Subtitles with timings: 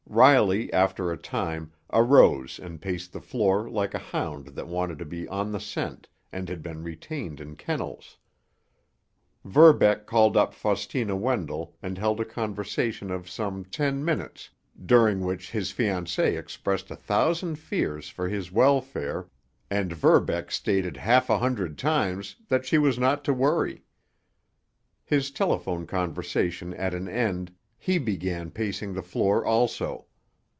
[0.13, 5.05] Riley, after a time, arose and paced the floor like a hound that wanted to
[5.05, 8.17] be on the scent and had been retained in kennels.
[9.45, 14.49] Verbeck called up Faustina Wendell and held a conversation of some ten minutes,
[14.85, 19.29] during which his fiancée expressed a thousand fears for his welfare,
[19.69, 23.85] and Verbeck stated half a hundred times that she was not to worry.
[25.05, 30.05] His telephone conversation at an end, he began pacing the floor also.